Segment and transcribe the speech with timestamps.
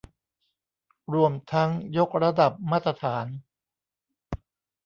[1.13, 3.25] รวมทั้งยกระดับมาตรฐาน